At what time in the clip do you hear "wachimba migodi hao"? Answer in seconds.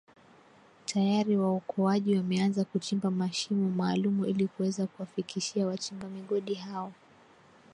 5.67-6.93